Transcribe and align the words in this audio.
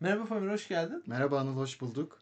Merhaba 0.00 0.24
Pamir, 0.24 0.50
hoş 0.50 0.68
geldin. 0.68 1.02
Merhaba 1.06 1.40
Anıl, 1.40 1.56
hoş 1.56 1.80
bulduk. 1.80 2.20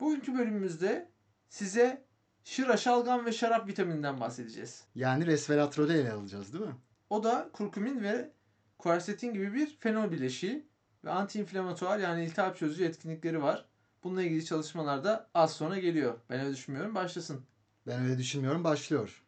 Bugünkü 0.00 0.34
bölümümüzde 0.34 1.10
size 1.48 2.04
şıra, 2.44 2.76
şalgam 2.76 3.26
ve 3.26 3.32
şarap 3.32 3.68
vitamininden 3.68 4.20
bahsedeceğiz. 4.20 4.84
Yani 4.94 5.26
resveratrolü 5.26 5.92
ele 5.92 6.12
alacağız 6.12 6.52
değil 6.52 6.64
mi? 6.64 6.74
O 7.10 7.24
da 7.24 7.50
kurkumin 7.52 8.02
ve 8.02 8.30
kuersetin 8.78 9.34
gibi 9.34 9.54
bir 9.54 9.76
fenol 9.80 10.10
bileşiği 10.10 10.66
ve 11.04 11.10
antiinflamatuar 11.10 11.98
yani 11.98 12.24
iltihap 12.24 12.56
çözücü 12.56 12.84
etkinlikleri 12.84 13.42
var. 13.42 13.68
Bununla 14.04 14.22
ilgili 14.22 14.44
çalışmalar 14.44 15.04
da 15.04 15.30
az 15.34 15.52
sonra 15.52 15.78
geliyor. 15.78 16.18
Ben 16.30 16.40
öyle 16.40 16.52
düşünmüyorum. 16.52 16.94
Başlasın. 16.94 17.40
Ben 17.86 18.02
öyle 18.02 18.18
düşünmüyorum, 18.18 18.64
başlıyor. 18.64 19.22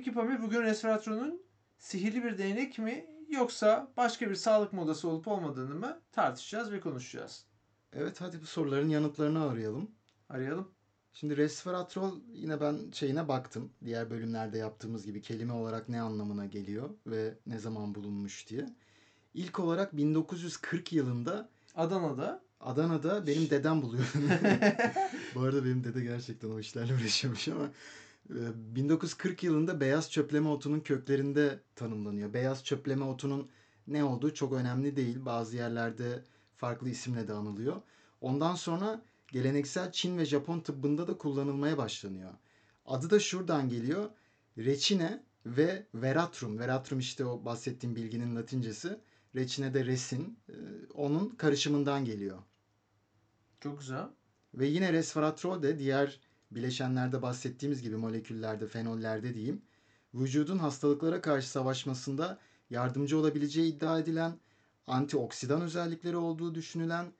Peki 0.00 0.12
Pamir 0.12 0.42
bugün 0.42 0.62
resveratrolün 0.62 1.42
sihirli 1.78 2.24
bir 2.24 2.38
değnek 2.38 2.78
mi 2.78 3.06
yoksa 3.28 3.92
başka 3.96 4.30
bir 4.30 4.34
sağlık 4.34 4.72
modası 4.72 5.08
olup 5.08 5.28
olmadığını 5.28 5.74
mı 5.74 6.00
tartışacağız 6.12 6.72
ve 6.72 6.80
konuşacağız. 6.80 7.44
Evet 7.92 8.20
hadi 8.20 8.40
bu 8.42 8.46
soruların 8.46 8.88
yanıtlarını 8.88 9.44
arayalım. 9.44 9.90
Arayalım. 10.28 10.68
Şimdi 11.12 11.36
resveratrol 11.36 12.20
yine 12.32 12.60
ben 12.60 12.90
şeyine 12.92 13.28
baktım. 13.28 13.72
Diğer 13.84 14.10
bölümlerde 14.10 14.58
yaptığımız 14.58 15.06
gibi 15.06 15.22
kelime 15.22 15.52
olarak 15.52 15.88
ne 15.88 16.00
anlamına 16.00 16.46
geliyor 16.46 16.90
ve 17.06 17.34
ne 17.46 17.58
zaman 17.58 17.94
bulunmuş 17.94 18.48
diye. 18.48 18.66
İlk 19.34 19.58
olarak 19.58 19.96
1940 19.96 20.92
yılında 20.92 21.48
Adana'da 21.74 22.42
Adana'da 22.60 23.26
benim 23.26 23.50
dedem 23.50 23.82
buluyor. 23.82 24.12
Bu 25.34 25.40
arada 25.40 25.64
benim 25.64 25.84
dede 25.84 26.00
gerçekten 26.00 26.50
o 26.50 26.60
işlerle 26.60 26.94
uğraşıyormuş 26.94 27.48
ama 27.48 27.70
1940 28.30 29.42
yılında 29.42 29.80
beyaz 29.80 30.10
çöpleme 30.10 30.48
otunun 30.48 30.80
köklerinde 30.80 31.60
tanımlanıyor. 31.76 32.32
Beyaz 32.34 32.64
çöpleme 32.64 33.04
otunun 33.04 33.48
ne 33.86 34.04
olduğu 34.04 34.34
çok 34.34 34.52
önemli 34.52 34.96
değil. 34.96 35.24
Bazı 35.24 35.56
yerlerde 35.56 36.24
farklı 36.56 36.88
isimle 36.88 37.28
de 37.28 37.32
anılıyor. 37.32 37.82
Ondan 38.20 38.54
sonra 38.54 39.02
geleneksel 39.28 39.92
Çin 39.92 40.18
ve 40.18 40.24
Japon 40.24 40.60
tıbbında 40.60 41.06
da 41.08 41.18
kullanılmaya 41.18 41.78
başlanıyor. 41.78 42.30
Adı 42.86 43.10
da 43.10 43.20
şuradan 43.20 43.68
geliyor. 43.68 44.10
Reçine 44.58 45.22
ve 45.46 45.86
veratrum. 45.94 46.58
Veratrum 46.58 46.98
işte 46.98 47.24
o 47.24 47.44
bahsettiğim 47.44 47.96
bilginin 47.96 48.36
latincesi. 48.36 49.00
Reçine 49.34 49.74
de 49.74 49.84
resin. 49.86 50.38
e, 50.48 50.54
Onun 50.94 51.28
karışımından 51.28 52.04
geliyor. 52.04 52.38
çok 53.60 53.78
güzel. 53.80 54.06
Ve 54.54 54.66
yine 54.66 54.92
resveratrol 54.92 55.62
de 55.62 55.78
diğer 55.78 56.20
bileşenlerde 56.50 57.22
bahsettiğimiz 57.22 57.82
gibi 57.82 57.96
moleküllerde, 57.96 58.66
fenollerde 58.66 59.34
diyeyim, 59.34 59.62
vücudun 60.14 60.58
hastalıklara 60.58 61.20
karşı 61.20 61.50
savaşmasında 61.50 62.38
yardımcı 62.70 63.18
olabileceği 63.18 63.74
iddia 63.74 63.98
edilen, 63.98 64.32
antioksidan 64.86 65.62
özellikleri 65.62 66.16
olduğu 66.16 66.54
düşünülen 66.54 67.12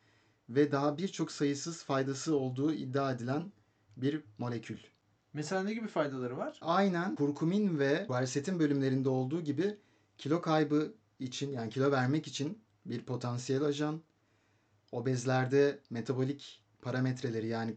ve 0.49 0.73
daha 0.73 0.99
birçok 0.99 1.33
sayısız 1.33 1.85
faydası 1.85 2.37
olduğu 2.37 2.73
iddia 2.73 3.13
edilen 3.13 3.53
bir 3.97 4.23
molekül. 4.39 4.79
Mesela 5.33 5.63
ne 5.63 5.75
gibi 5.75 5.87
faydaları 5.87 6.37
var? 6.37 6.59
Aynen 6.63 7.15
kurkumin 7.15 7.79
ve 7.79 8.07
quercetin 8.07 8.59
bölümlerinde 8.59 9.09
olduğu 9.09 9.41
gibi 9.41 9.79
kilo 10.19 10.41
kaybı 10.41 10.95
için 11.19 11.53
yani 11.53 11.71
kilo 11.71 11.91
vermek 11.91 12.27
için 12.27 12.59
bir 12.87 13.03
potansiyel 13.03 13.63
ajan. 13.63 14.01
Obezlerde 14.93 15.81
metabolik 15.91 16.65
parametreleri 16.83 17.47
yani 17.47 17.77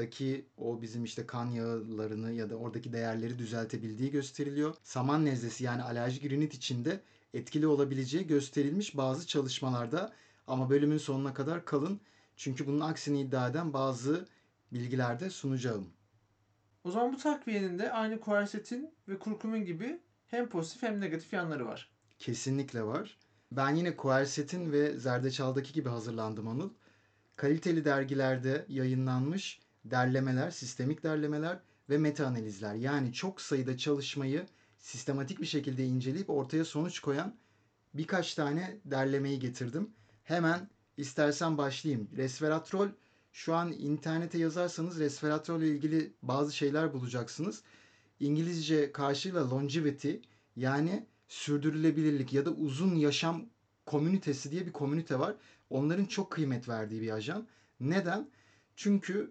kandaki 0.00 0.46
o 0.56 0.82
bizim 0.82 1.04
işte 1.04 1.26
kan 1.26 1.46
yağlarını 1.46 2.32
ya 2.32 2.50
da 2.50 2.56
oradaki 2.56 2.92
değerleri 2.92 3.38
düzeltebildiği 3.38 4.10
gösteriliyor. 4.10 4.74
Saman 4.82 5.24
nezlesi 5.24 5.64
yani 5.64 5.82
alerjik 5.82 6.24
rinit 6.24 6.54
içinde 6.54 7.00
etkili 7.34 7.66
olabileceği 7.66 8.26
gösterilmiş 8.26 8.96
bazı 8.96 9.26
çalışmalarda 9.26 10.12
ama 10.46 10.70
bölümün 10.70 10.98
sonuna 10.98 11.34
kadar 11.34 11.64
kalın. 11.64 12.00
Çünkü 12.36 12.66
bunun 12.66 12.80
aksini 12.80 13.20
iddia 13.20 13.48
eden 13.48 13.72
bazı 13.72 14.28
bilgilerde 14.72 15.30
sunacağım. 15.30 15.86
O 16.84 16.90
zaman 16.90 17.12
bu 17.12 17.16
takviyenin 17.16 17.78
de 17.78 17.92
aynı 17.92 18.20
kuersetin 18.20 18.94
ve 19.08 19.18
kurkumin 19.18 19.64
gibi 19.64 20.00
hem 20.26 20.48
pozitif 20.48 20.82
hem 20.82 21.00
negatif 21.00 21.32
yanları 21.32 21.66
var. 21.66 21.90
Kesinlikle 22.18 22.82
var. 22.82 23.18
Ben 23.52 23.74
yine 23.74 23.96
Quercet'in 23.96 24.72
ve 24.72 24.98
Zerdeçal'daki 24.98 25.72
gibi 25.72 25.88
hazırlandım 25.88 26.48
Anıl. 26.48 26.70
Kaliteli 27.36 27.84
dergilerde 27.84 28.64
yayınlanmış 28.68 29.60
derlemeler, 29.84 30.50
sistemik 30.50 31.02
derlemeler 31.02 31.58
ve 31.90 31.98
meta 31.98 32.26
analizler. 32.26 32.74
Yani 32.74 33.12
çok 33.12 33.40
sayıda 33.40 33.76
çalışmayı 33.76 34.46
sistematik 34.78 35.40
bir 35.40 35.46
şekilde 35.46 35.84
inceleyip 35.84 36.30
ortaya 36.30 36.64
sonuç 36.64 37.00
koyan 37.00 37.36
birkaç 37.94 38.34
tane 38.34 38.76
derlemeyi 38.84 39.38
getirdim. 39.38 39.90
Hemen 40.24 40.68
istersen 40.96 41.58
başlayayım. 41.58 42.08
Resveratrol 42.16 42.88
şu 43.32 43.54
an 43.54 43.72
internete 43.72 44.38
yazarsanız 44.38 44.98
resveratrol 44.98 45.62
ile 45.62 45.68
ilgili 45.68 46.12
bazı 46.22 46.56
şeyler 46.56 46.92
bulacaksınız. 46.92 47.62
İngilizce 48.20 48.92
karşıyla 48.92 49.50
longevity 49.50 50.12
yani 50.56 51.06
sürdürülebilirlik 51.28 52.32
ya 52.32 52.44
da 52.44 52.50
uzun 52.50 52.94
yaşam 52.94 53.46
komünitesi 53.86 54.50
diye 54.50 54.66
bir 54.66 54.72
komünite 54.72 55.18
var. 55.18 55.36
Onların 55.70 56.04
çok 56.04 56.30
kıymet 56.30 56.68
verdiği 56.68 57.02
bir 57.02 57.10
ajan. 57.10 57.46
Neden? 57.80 58.28
Çünkü 58.76 59.30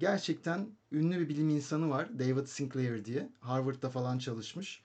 gerçekten 0.00 0.68
ünlü 0.92 1.20
bir 1.20 1.28
bilim 1.28 1.48
insanı 1.48 1.90
var. 1.90 2.18
David 2.18 2.46
Sinclair 2.46 3.04
diye. 3.04 3.30
Harvard'da 3.40 3.90
falan 3.90 4.18
çalışmış. 4.18 4.82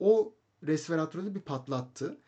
O 0.00 0.34
resveratrolü 0.62 1.34
bir 1.34 1.40
patlattı. 1.40 2.18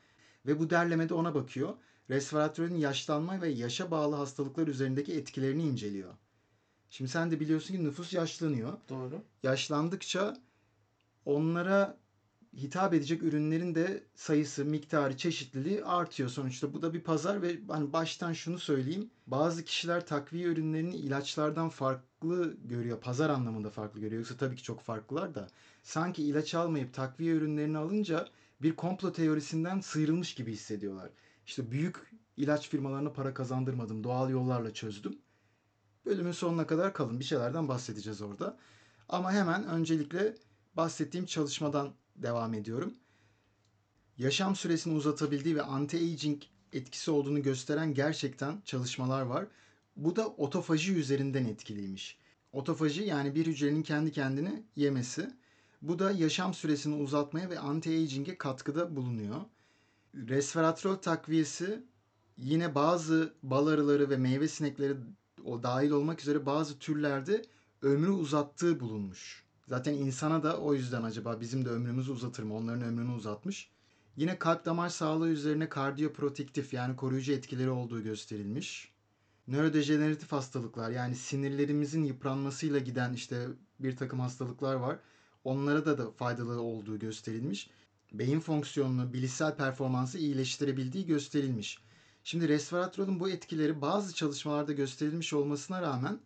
Ve 0.47 0.59
bu 0.59 0.71
derlemede 0.71 1.15
ona 1.15 1.35
bakıyor. 1.35 1.75
Resveratrolün 2.11 2.77
yaşlanma 2.77 3.43
ve 3.43 3.49
yaşa 3.49 3.91
bağlı 3.91 4.17
hastalıklar 4.17 4.69
üzerindeki 4.69 5.15
etkilerini 5.15 5.63
inceliyor. 5.63 6.15
Şimdi 6.91 7.11
sen 7.11 7.31
de 7.31 7.41
biliyorsun 7.41 7.75
ki 7.75 7.85
nüfus 7.85 8.13
yaşlanıyor 8.13 8.73
Doğru. 8.89 9.23
yaşlandıkça 9.43 10.37
onlara 11.25 11.99
hitap 12.59 12.95
edecek 12.95 13.23
ürünlerin 13.23 13.75
de 13.75 14.03
sayısı, 14.15 14.65
miktarı, 14.65 15.17
çeşitliliği 15.17 15.85
artıyor. 15.85 16.29
Sonuçta 16.29 16.73
bu 16.73 16.83
da 16.83 16.95
bir 16.95 17.01
pazar 17.01 17.43
ve 17.43 17.59
hani 17.69 17.93
baştan 17.93 18.33
şunu 18.33 18.59
söyleyeyim. 18.59 19.11
Bazı 19.27 19.65
kişiler 19.65 20.07
takviye 20.07 20.47
ürünlerini 20.47 20.97
ilaçlardan 20.97 21.69
farklı 21.69 22.57
görüyor. 22.65 23.01
Pazar 23.01 23.31
anlamında 23.31 23.71
farklı 23.71 24.01
görüyor. 24.01 24.21
Yoksa 24.21 24.37
tabii 24.37 24.57
ki 24.57 24.63
çok 24.63 24.81
farklılar 24.81 25.35
da. 25.35 25.49
Sanki 25.83 26.23
ilaç 26.23 26.55
almayıp 26.55 26.95
takviye 26.95 27.35
ürünlerini 27.35 27.79
alınca 27.79 28.29
bir 28.63 28.77
komplo 28.77 29.13
teorisinden 29.13 29.81
sıyrılmış 29.81 30.35
gibi 30.35 30.53
hissediyorlar. 30.53 31.11
İşte 31.47 31.71
büyük 31.71 31.97
ilaç 32.37 32.69
firmalarına 32.69 33.13
para 33.13 33.35
kazandırmadım. 33.35 34.05
Doğal 34.05 34.31
yollarla 34.31 34.75
çözdüm. 34.75 35.19
Bölümün 36.07 36.33
sonuna 36.33 36.67
kadar 36.67 36.95
kalın. 36.95 37.21
Bir 37.21 37.25
şeylerden 37.25 37.69
bahsedeceğiz 37.69 38.23
orada. 38.23 38.59
Ama 39.09 39.33
hemen 39.33 39.67
öncelikle 39.69 40.35
bahsettiğim 40.77 41.27
çalışmadan 41.27 41.95
devam 42.23 42.55
ediyorum. 42.55 42.95
Yaşam 44.19 44.57
süresini 44.57 44.95
uzatabildiği 44.95 45.57
ve 45.57 45.61
anti-aging 45.61 46.43
etkisi 46.73 47.11
olduğunu 47.11 47.43
gösteren 47.43 47.95
gerçekten 47.95 48.63
çalışmalar 48.65 49.23
var. 49.23 49.47
Bu 49.97 50.17
da 50.17 50.29
otofaji 50.29 50.95
üzerinden 50.95 51.45
etkiliymiş. 51.45 52.19
Otofaji 52.53 53.03
yani 53.03 53.35
bir 53.35 53.47
hücrenin 53.47 53.83
kendi 53.83 54.13
kendini 54.13 54.63
yemesi. 54.77 55.31
Bu 55.83 55.99
da 55.99 56.11
yaşam 56.11 56.55
süresini 56.55 56.95
uzatmaya 56.95 57.51
ve 57.51 57.59
anti-aging'e 57.59 58.39
katkıda 58.39 58.97
bulunuyor. 58.97 59.41
Resveratrol 60.15 60.97
takviyesi 60.97 61.83
yine 62.37 62.75
bazı 62.75 63.35
bal 63.43 63.67
arıları 63.67 64.11
ve 64.11 64.17
meyve 64.17 64.49
sinekleri 64.49 64.95
o 65.45 65.63
dahil 65.63 65.91
olmak 65.91 66.21
üzere 66.21 66.47
bazı 66.47 66.79
türlerde 66.79 67.45
ömrü 67.83 68.11
uzattığı 68.11 68.81
bulunmuş. 68.81 69.48
Zaten 69.69 69.95
insana 69.95 70.43
da 70.43 70.61
o 70.61 70.75
yüzden 70.75 71.03
acaba 71.03 71.41
bizim 71.41 71.65
de 71.65 71.69
ömrümüzü 71.69 72.13
uzatır 72.13 72.43
mı? 72.43 72.57
Onların 72.57 72.83
ömrünü 72.83 73.13
uzatmış. 73.13 73.71
Yine 74.17 74.39
kalp 74.39 74.65
damar 74.65 74.89
sağlığı 74.89 75.29
üzerine 75.29 75.69
kardiyoprotektif 75.69 76.73
yani 76.73 76.97
koruyucu 76.97 77.33
etkileri 77.33 77.71
olduğu 77.71 78.03
gösterilmiş. 78.03 78.93
Nörodejeneratif 79.49 80.33
hastalıklar 80.33 80.91
yani 80.91 81.17
sinirlerimizin 81.17 82.05
yıpranmasıyla 82.05 82.79
giden 82.79 83.13
işte 83.13 83.47
bir 83.81 83.97
takım 83.97 84.21
hastalıklar 84.21 84.75
var. 84.75 84.99
Onlara 85.45 85.87
da 85.87 85.99
da 85.99 86.11
faydalı 86.11 86.63
olduğu 86.63 86.99
gösterilmiş. 86.99 87.71
Beyin 88.13 88.41
fonksiyonunu, 88.41 89.13
bilişsel 89.13 89.57
performansı 89.57 90.19
iyileştirebildiği 90.19 91.07
gösterilmiş. 91.07 91.79
Şimdi 92.25 92.49
resveratrolün 92.49 93.21
bu 93.21 93.31
etkileri 93.31 93.81
bazı 93.81 94.15
çalışmalarda 94.15 94.73
gösterilmiş 94.73 95.33
olmasına 95.33 95.83
rağmen 95.83 96.21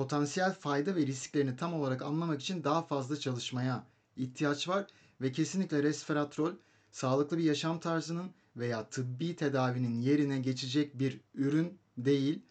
potansiyel 0.00 0.54
fayda 0.54 0.96
ve 0.96 1.06
risklerini 1.06 1.56
tam 1.56 1.74
olarak 1.74 2.02
anlamak 2.02 2.40
için 2.40 2.64
daha 2.64 2.82
fazla 2.82 3.20
çalışmaya 3.20 3.84
ihtiyaç 4.16 4.68
var 4.68 4.86
ve 5.20 5.32
kesinlikle 5.32 5.82
resveratrol 5.82 6.52
sağlıklı 6.90 7.38
bir 7.38 7.42
yaşam 7.42 7.80
tarzının 7.80 8.30
veya 8.56 8.88
tıbbi 8.88 9.36
tedavinin 9.36 10.00
yerine 10.00 10.40
geçecek 10.40 10.98
bir 10.98 11.20
ürün 11.34 11.78
değil. 11.98 12.42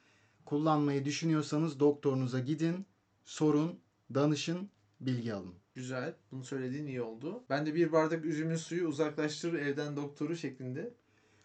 Kullanmayı 0.45 1.05
düşünüyorsanız 1.05 1.79
doktorunuza 1.79 2.39
gidin, 2.39 2.85
sorun, 3.25 3.79
danışın, 4.13 4.69
bilgi 4.99 5.33
alın. 5.33 5.53
Güzel. 5.75 6.13
Bunu 6.31 6.43
söylediğin 6.43 6.87
iyi 6.87 7.01
oldu. 7.01 7.43
Ben 7.49 7.65
de 7.65 7.75
bir 7.75 7.91
bardak 7.91 8.25
üzümün 8.25 8.55
suyu 8.55 8.87
uzaklaştırır 8.87 9.59
evden 9.59 9.95
doktoru 9.95 10.35
şeklinde. 10.35 10.93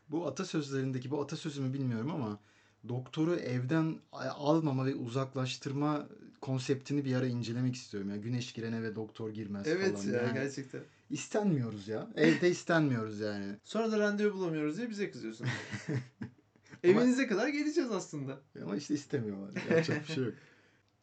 Bu 0.08 0.26
atasözlerindeki 0.26 1.10
bu 1.10 1.22
atasözümü 1.22 1.72
bilmiyorum 1.72 2.10
ama 2.10 2.40
doktoru 2.88 3.34
evden 3.34 3.96
almama 4.12 4.86
ve 4.86 4.94
uzaklaştırma 4.94 6.08
konseptini 6.40 7.04
bir 7.04 7.14
ara 7.14 7.26
incelemek 7.26 7.74
istiyorum. 7.74 8.10
Ya 8.10 8.16
güneş 8.16 8.52
giren 8.52 8.72
eve 8.72 8.94
doktor 8.94 9.30
girmez 9.30 9.66
Evet 9.66 9.98
falan. 10.02 10.12
ya 10.14 10.22
Yani 10.22 10.34
gerçekten. 10.34 10.80
İstenmiyoruz 11.10 11.88
ya. 11.88 12.08
Evde 12.14 12.50
istenmiyoruz 12.50 13.20
yani. 13.20 13.56
Sonra 13.64 13.92
da 13.92 13.98
randevu 13.98 14.34
bulamıyoruz 14.34 14.76
diye 14.76 14.90
bize 14.90 15.10
kızıyorsun. 15.10 15.46
Evinize 16.84 17.26
kadar 17.26 17.48
geleceğiz 17.48 17.90
aslında. 17.90 18.40
Ama 18.62 18.76
işte 18.76 18.94
istemiyorlar. 18.94 19.50
Yapacak 19.70 20.08
bir 20.08 20.14
şey 20.14 20.24
yok. 20.24 20.34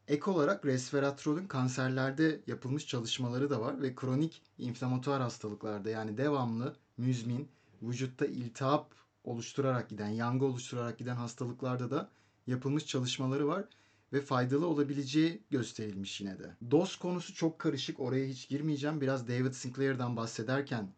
Ek 0.08 0.32
olarak 0.32 0.66
resveratrolün 0.66 1.48
kanserlerde 1.48 2.40
yapılmış 2.48 2.88
çalışmaları 2.88 3.50
da 3.50 3.62
var 3.62 3.82
ve 3.82 3.96
kronik 3.96 4.42
inflamatuar 4.58 5.22
hastalıklarda 5.22 5.90
yani 5.90 6.18
devamlı 6.18 6.76
müzmin 6.98 7.48
vücutta 7.82 8.26
iltihap 8.26 8.96
oluşturarak 9.24 9.90
giden, 9.90 10.10
yangı 10.10 10.46
oluşturarak 10.46 10.98
giden 10.98 11.16
hastalıklarda 11.16 11.92
da 11.92 12.10
yapılmış 12.48 12.86
çalışmaları 12.86 13.48
var 13.48 13.66
ve 14.14 14.22
faydalı 14.22 14.68
olabileceği 14.68 15.42
gösterilmiş 15.50 16.22
yine 16.22 16.40
de. 16.40 16.56
Doz 16.72 16.96
konusu 16.96 17.34
çok 17.34 17.60
karışık. 17.60 18.00
Oraya 18.00 18.26
hiç 18.28 18.50
girmeyeceğim. 18.50 19.02
Biraz 19.02 19.28
David 19.28 19.54
Sinclair'dan 19.54 20.16
bahsederken 20.16 20.94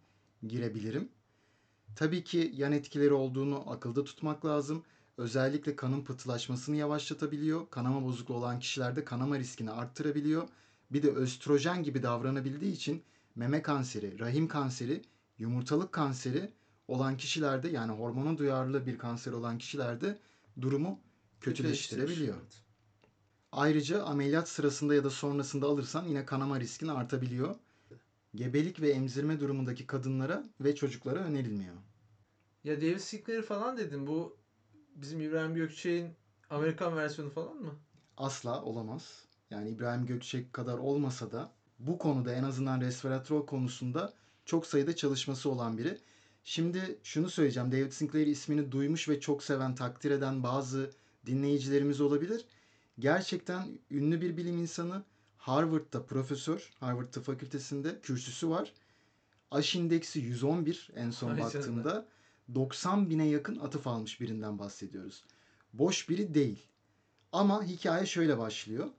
girebilirim. 0.47 1.09
Tabii 1.95 2.23
ki 2.23 2.51
yan 2.55 2.71
etkileri 2.71 3.13
olduğunu 3.13 3.71
akılda 3.71 4.03
tutmak 4.03 4.45
lazım. 4.45 4.83
Özellikle 5.17 5.75
kanın 5.75 6.03
pıhtılaşmasını 6.03 6.75
yavaşlatabiliyor. 6.75 7.69
Kanama 7.69 8.03
bozukluğu 8.03 8.35
olan 8.35 8.59
kişilerde 8.59 9.05
kanama 9.05 9.39
riskini 9.39 9.71
arttırabiliyor. 9.71 10.47
Bir 10.91 11.03
de 11.03 11.11
östrojen 11.11 11.83
gibi 11.83 12.03
davranabildiği 12.03 12.73
için 12.73 13.03
meme 13.35 13.61
kanseri, 13.61 14.19
rahim 14.19 14.47
kanseri, 14.47 15.01
yumurtalık 15.37 15.91
kanseri 15.91 16.51
olan 16.87 17.17
kişilerde 17.17 17.69
yani 17.69 17.91
hormona 17.91 18.37
duyarlı 18.37 18.85
bir 18.85 18.97
kanser 18.97 19.31
olan 19.31 19.57
kişilerde 19.57 20.19
durumu 20.61 20.99
kötüleştirebiliyor. 21.41 22.37
Evet. 22.41 22.63
Ayrıca 23.51 24.03
ameliyat 24.03 24.49
sırasında 24.49 24.95
ya 24.95 25.03
da 25.03 25.09
sonrasında 25.09 25.65
alırsan 25.67 26.07
yine 26.07 26.25
kanama 26.25 26.59
riskin 26.59 26.87
artabiliyor. 26.87 27.55
Gebelik 28.35 28.81
ve 28.81 28.89
emzirme 28.89 29.39
durumundaki 29.39 29.87
kadınlara 29.87 30.43
ve 30.59 30.75
çocuklara 30.75 31.19
önerilmiyor. 31.19 31.75
Ya 32.63 32.81
David 32.81 32.99
Sinclair 32.99 33.41
falan 33.41 33.77
dedin. 33.77 34.07
Bu 34.07 34.37
bizim 34.95 35.21
İbrahim 35.21 35.55
Gökçek'in 35.55 36.13
Amerikan 36.49 36.95
versiyonu 36.95 37.29
falan 37.31 37.55
mı? 37.57 37.75
Asla 38.17 38.61
olamaz. 38.61 39.25
Yani 39.49 39.69
İbrahim 39.69 40.05
Gökçek 40.05 40.53
kadar 40.53 40.77
olmasa 40.77 41.31
da 41.31 41.51
bu 41.79 41.97
konuda 41.97 42.33
en 42.33 42.43
azından 42.43 42.81
resveratrol 42.81 43.45
konusunda 43.45 44.13
çok 44.45 44.65
sayıda 44.65 44.95
çalışması 44.95 45.49
olan 45.49 45.77
biri. 45.77 45.97
Şimdi 46.43 46.99
şunu 47.03 47.29
söyleyeceğim. 47.29 47.71
David 47.71 47.91
Sinclair 47.91 48.27
ismini 48.27 48.71
duymuş 48.71 49.09
ve 49.09 49.19
çok 49.19 49.43
seven, 49.43 49.75
takdir 49.75 50.11
eden 50.11 50.43
bazı 50.43 50.91
dinleyicilerimiz 51.25 52.01
olabilir. 52.01 52.45
Gerçekten 52.99 53.79
ünlü 53.91 54.21
bir 54.21 54.37
bilim 54.37 54.57
insanı. 54.57 55.03
Harvard'da 55.37 56.05
profesör, 56.05 56.73
Harvard 56.79 57.11
Tıp 57.11 57.25
Fakültesi'nde 57.25 57.99
kürsüsü 58.01 58.49
var. 58.49 58.73
Aş 59.51 59.75
indeksi 59.75 60.19
111 60.19 60.89
en 60.95 61.11
son 61.11 61.31
Vay 61.31 61.39
baktığımda. 61.39 62.07
90 62.55 63.09
bine 63.09 63.27
yakın 63.27 63.59
atıf 63.59 63.87
almış 63.87 64.21
birinden 64.21 64.59
bahsediyoruz. 64.59 65.23
Boş 65.73 66.09
biri 66.09 66.33
değil. 66.33 66.67
Ama 67.31 67.63
hikaye 67.63 68.05
şöyle 68.05 68.37
başlıyor. 68.37 68.89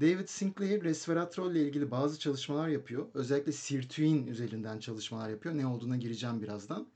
David 0.00 0.28
Sinclair 0.28 0.82
resveratrol 0.82 1.52
ile 1.52 1.62
ilgili 1.62 1.90
bazı 1.90 2.18
çalışmalar 2.18 2.68
yapıyor. 2.68 3.06
Özellikle 3.14 3.52
sirtuin 3.52 4.26
üzerinden 4.26 4.78
çalışmalar 4.78 5.28
yapıyor. 5.28 5.56
Ne 5.56 5.66
olduğuna 5.66 5.96
gireceğim 5.96 6.42
birazdan. 6.42 6.86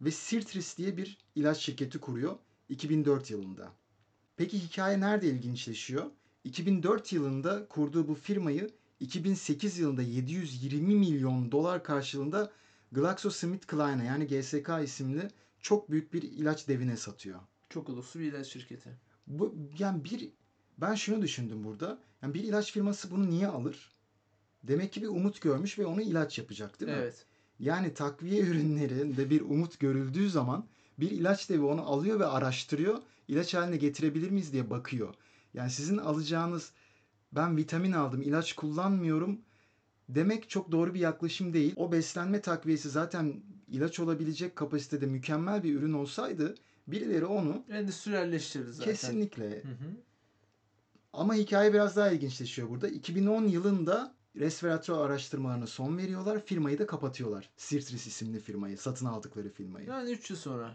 Ve 0.00 0.10
Sirtris 0.10 0.78
diye 0.78 0.96
bir 0.96 1.18
ilaç 1.34 1.58
şirketi 1.58 1.98
kuruyor 1.98 2.36
2004 2.68 3.30
yılında. 3.30 3.72
Peki 4.36 4.58
hikaye 4.58 5.00
nerede 5.00 5.28
ilginçleşiyor? 5.28 6.06
2004 6.44 7.12
yılında 7.12 7.68
kurduğu 7.68 8.08
bu 8.08 8.14
firmayı 8.14 8.70
2008 9.00 9.78
yılında 9.78 10.02
720 10.02 10.94
milyon 10.94 11.52
dolar 11.52 11.84
karşılığında 11.84 12.52
GlaxoSmithKline'a 12.92 14.04
yani 14.04 14.26
GSK 14.26 14.70
isimli 14.84 15.28
çok 15.60 15.90
büyük 15.90 16.12
bir 16.12 16.22
ilaç 16.22 16.68
devine 16.68 16.96
satıyor. 16.96 17.40
Çok 17.68 17.88
uluslu 17.88 18.20
bir 18.20 18.32
ilaç 18.32 18.46
şirketi. 18.46 18.90
Bu 19.26 19.54
yani 19.78 20.04
bir 20.04 20.30
ben 20.78 20.94
şunu 20.94 21.22
düşündüm 21.22 21.64
burada. 21.64 22.07
Yani 22.22 22.34
bir 22.34 22.44
ilaç 22.44 22.72
firması 22.72 23.10
bunu 23.10 23.30
niye 23.30 23.46
alır? 23.48 23.92
Demek 24.62 24.92
ki 24.92 25.02
bir 25.02 25.08
umut 25.08 25.40
görmüş 25.40 25.78
ve 25.78 25.86
onu 25.86 26.02
ilaç 26.02 26.38
yapacak 26.38 26.80
değil 26.80 26.92
mi? 26.92 26.98
Evet. 27.00 27.26
Yani 27.58 27.94
takviye 27.94 28.42
ürünlerinde 28.42 29.30
bir 29.30 29.40
umut 29.40 29.80
görüldüğü 29.80 30.30
zaman 30.30 30.66
bir 31.00 31.10
ilaç 31.10 31.50
devi 31.50 31.62
onu 31.62 31.82
alıyor 31.82 32.20
ve 32.20 32.26
araştırıyor. 32.26 32.98
İlaç 33.28 33.54
haline 33.54 33.76
getirebilir 33.76 34.30
miyiz 34.30 34.52
diye 34.52 34.70
bakıyor. 34.70 35.14
Yani 35.54 35.70
sizin 35.70 35.98
alacağınız 35.98 36.72
ben 37.32 37.56
vitamin 37.56 37.92
aldım, 37.92 38.22
ilaç 38.22 38.52
kullanmıyorum 38.52 39.40
demek 40.08 40.50
çok 40.50 40.72
doğru 40.72 40.94
bir 40.94 41.00
yaklaşım 41.00 41.52
değil. 41.52 41.72
O 41.76 41.92
beslenme 41.92 42.40
takviyesi 42.40 42.90
zaten 42.90 43.42
ilaç 43.68 44.00
olabilecek 44.00 44.56
kapasitede 44.56 45.06
mükemmel 45.06 45.62
bir 45.62 45.74
ürün 45.74 45.92
olsaydı 45.92 46.54
birileri 46.86 47.24
onu 47.24 47.64
Endüstriyelleştirdi 47.70 48.72
zaten. 48.72 48.92
kesinlikle 48.92 49.50
Hı 49.50 49.68
hı. 49.68 50.07
Ama 51.12 51.34
hikaye 51.34 51.72
biraz 51.72 51.96
daha 51.96 52.10
ilginçleşiyor 52.10 52.68
burada. 52.68 52.88
2010 52.88 53.44
yılında 53.44 54.14
resveratrol 54.36 54.98
araştırmalarına 54.98 55.66
son 55.66 55.98
veriyorlar. 55.98 56.46
Firmayı 56.46 56.78
da 56.78 56.86
kapatıyorlar. 56.86 57.50
Sirtris 57.56 58.06
isimli 58.06 58.40
firmayı. 58.40 58.78
Satın 58.78 59.06
aldıkları 59.06 59.50
firmayı. 59.50 59.86
Yani 59.86 60.10
3 60.10 60.30
yıl 60.30 60.36
sonra. 60.36 60.74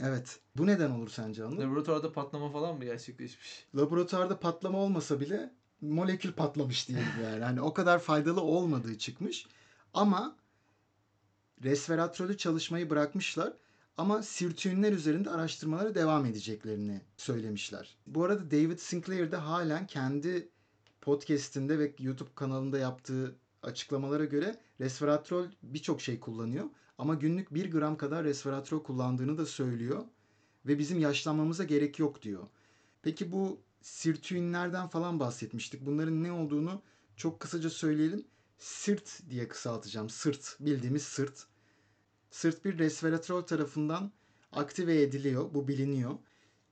Evet. 0.00 0.40
Bu 0.56 0.66
neden 0.66 0.90
olur 0.90 1.08
sence 1.08 1.44
Anıl? 1.44 1.60
Laboratuvarda 1.60 2.12
patlama 2.12 2.52
falan 2.52 2.76
mı 2.76 2.84
gerçekleşmiş? 2.84 3.66
Laboratuvarda 3.74 4.40
patlama 4.40 4.78
olmasa 4.78 5.20
bile 5.20 5.54
molekül 5.80 6.32
patlamış 6.32 6.88
diyelim 6.88 7.06
yani. 7.24 7.44
Hani 7.44 7.60
o 7.60 7.74
kadar 7.74 7.98
faydalı 7.98 8.40
olmadığı 8.40 8.98
çıkmış. 8.98 9.46
Ama 9.94 10.36
resveratrolü 11.64 12.36
çalışmayı 12.36 12.90
bırakmışlar. 12.90 13.52
Ama 13.96 14.22
sirtüinler 14.22 14.92
üzerinde 14.92 15.30
araştırmalara 15.30 15.94
devam 15.94 16.26
edeceklerini 16.26 17.00
söylemişler. 17.16 17.96
Bu 18.06 18.24
arada 18.24 18.50
David 18.50 18.78
Sinclair 18.78 19.32
de 19.32 19.36
halen 19.36 19.86
kendi 19.86 20.48
podcast'inde 21.00 21.78
ve 21.78 21.94
YouTube 21.98 22.30
kanalında 22.34 22.78
yaptığı 22.78 23.36
açıklamalara 23.62 24.24
göre 24.24 24.60
resveratrol 24.80 25.46
birçok 25.62 26.00
şey 26.00 26.20
kullanıyor. 26.20 26.64
Ama 26.98 27.14
günlük 27.14 27.54
1 27.54 27.70
gram 27.70 27.96
kadar 27.96 28.24
resveratrol 28.24 28.82
kullandığını 28.82 29.38
da 29.38 29.46
söylüyor. 29.46 30.04
Ve 30.66 30.78
bizim 30.78 31.00
yaşlanmamıza 31.00 31.64
gerek 31.64 31.98
yok 31.98 32.22
diyor. 32.22 32.46
Peki 33.02 33.32
bu 33.32 33.60
sirtüinlerden 33.82 34.88
falan 34.88 35.20
bahsetmiştik. 35.20 35.86
Bunların 35.86 36.22
ne 36.22 36.32
olduğunu 36.32 36.82
çok 37.16 37.40
kısaca 37.40 37.70
söyleyelim. 37.70 38.24
Sırt 38.58 39.20
diye 39.30 39.48
kısaltacağım. 39.48 40.10
Sırt. 40.10 40.56
Bildiğimiz 40.60 41.02
sırt. 41.02 41.46
Sırt 42.34 42.64
bir 42.64 42.78
resveratrol 42.78 43.42
tarafından 43.42 44.12
aktive 44.52 45.02
ediliyor. 45.02 45.54
Bu 45.54 45.68
biliniyor. 45.68 46.18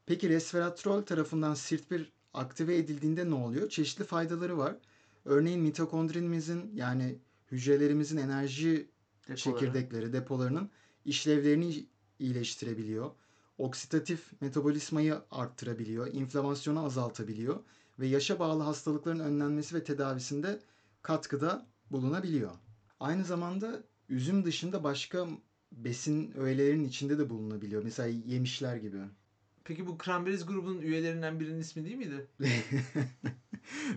Peki 0.07 0.29
resveratrol 0.29 1.03
tarafından 1.03 1.55
sirt 1.55 1.91
bir 1.91 2.13
aktive 2.35 2.77
edildiğinde 2.77 3.31
ne 3.31 3.35
oluyor? 3.35 3.69
Çeşitli 3.69 4.05
faydaları 4.05 4.59
var. 4.59 4.77
Örneğin 5.25 5.61
mitokondrimizin 5.61 6.71
yani 6.75 7.19
hücrelerimizin 7.53 8.17
enerji 8.17 8.89
Depoları. 9.29 9.37
çekirdekleri, 9.37 10.13
depolarının 10.13 10.71
işlevlerini 11.05 11.87
iyileştirebiliyor. 12.19 13.11
Oksidatif 13.59 14.41
metabolizmayı 14.41 15.21
arttırabiliyor, 15.31 16.07
inflamasyonu 16.07 16.85
azaltabiliyor 16.85 17.61
ve 17.99 18.07
yaşa 18.07 18.39
bağlı 18.39 18.63
hastalıkların 18.63 19.21
önlenmesi 19.21 19.75
ve 19.75 19.85
tedavisinde 19.85 20.61
katkıda 21.03 21.67
bulunabiliyor. 21.91 22.51
Aynı 23.01 23.25
zamanda 23.25 23.83
üzüm 24.09 24.45
dışında 24.45 24.85
başka 24.85 25.27
besin 25.77 26.33
öğelerinin 26.37 26.89
içinde 26.89 27.19
de 27.19 27.31
bulunabiliyor. 27.31 27.83
Mesela 27.85 28.09
yemişler 28.27 28.77
gibi. 28.77 28.99
Peki 29.65 29.87
bu 29.87 29.99
Cranberries 30.05 30.47
grubunun 30.47 30.81
üyelerinden 30.81 31.41
birinin 31.41 31.61
ismi 31.61 31.85
değil 31.85 31.97
miydi? 31.97 32.27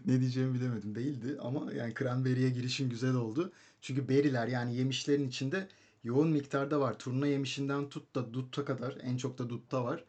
ne 0.05 0.19
diyeceğimi 0.19 0.53
bilemedim. 0.53 0.95
Değildi 0.95 1.37
ama 1.41 1.73
yani 1.73 1.93
cranberry'e 1.99 2.49
girişin 2.49 2.89
güzel 2.89 3.13
oldu. 3.13 3.51
Çünkü 3.81 4.09
beriler 4.09 4.47
yani 4.47 4.75
yemişlerin 4.75 5.27
içinde 5.27 5.67
yoğun 6.03 6.29
miktarda 6.29 6.79
var. 6.79 6.99
Turna 6.99 7.27
yemişinden 7.27 7.89
tut 7.89 8.15
da 8.15 8.33
dutta 8.33 8.65
kadar 8.65 8.97
en 9.01 9.17
çok 9.17 9.37
da 9.37 9.49
dutta 9.49 9.83
var. 9.83 10.03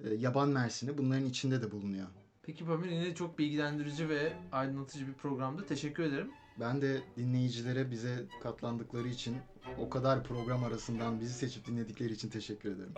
Ee, 0.00 0.14
yaban 0.14 0.48
mersini 0.48 0.98
bunların 0.98 1.26
içinde 1.26 1.62
de 1.62 1.70
bulunuyor. 1.70 2.06
Peki 2.42 2.64
Pamir 2.64 2.90
yine 2.90 3.14
çok 3.14 3.38
bilgilendirici 3.38 4.08
ve 4.08 4.32
aydınlatıcı 4.52 5.08
bir 5.08 5.14
programdı. 5.14 5.66
Teşekkür 5.66 6.02
ederim. 6.02 6.30
Ben 6.60 6.82
de 6.82 7.02
dinleyicilere 7.16 7.90
bize 7.90 8.24
katlandıkları 8.42 9.08
için 9.08 9.36
o 9.78 9.90
kadar 9.90 10.22
program 10.24 10.64
arasından 10.64 11.20
bizi 11.20 11.34
seçip 11.34 11.66
dinledikleri 11.66 12.12
için 12.12 12.28
teşekkür 12.30 12.72
ederim. 12.72 12.94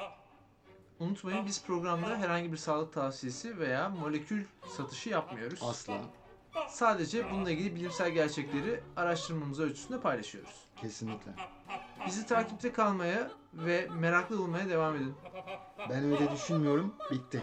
Unutmayın 1.01 1.47
biz 1.47 1.65
programda 1.65 2.19
herhangi 2.19 2.53
bir 2.53 2.57
sağlık 2.57 2.93
tavsiyesi 2.93 3.59
veya 3.59 3.89
molekül 3.89 4.45
satışı 4.77 5.09
yapmıyoruz. 5.09 5.63
Asla. 5.63 6.01
Sadece 6.69 7.31
bununla 7.31 7.51
ilgili 7.51 7.75
bilimsel 7.75 8.11
gerçekleri 8.11 8.81
araştırmamız 8.97 9.61
ölçüsünde 9.61 10.01
paylaşıyoruz. 10.01 10.65
Kesinlikle. 10.77 11.33
Bizi 12.07 12.27
takipte 12.27 12.73
kalmaya 12.73 13.31
ve 13.55 13.89
meraklı 13.99 14.43
olmaya 14.43 14.69
devam 14.69 14.97
edin. 14.97 15.15
Ben 15.89 16.05
öyle 16.05 16.33
düşünmüyorum. 16.33 16.95
Bitti. 17.11 17.43